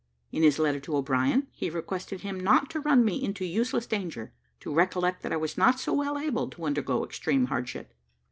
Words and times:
In 0.31 0.41
his 0.41 0.57
letter 0.57 0.79
to 0.79 0.95
O'Brien, 0.97 1.45
he 1.51 1.69
requested 1.69 2.21
him 2.21 2.39
not 2.39 2.71
to 2.71 2.79
run 2.79 3.05
me 3.05 3.23
into 3.23 3.45
useless 3.45 3.85
danger 3.85 4.33
to 4.61 4.73
recollect 4.73 5.21
that 5.21 5.31
I 5.31 5.37
was 5.37 5.59
not 5.59 5.79
so 5.79 5.93
well 5.93 6.17
able 6.17 6.49
to 6.49 6.65
undergo 6.65 7.05
extreme 7.05 7.45
hardship. 7.53 7.93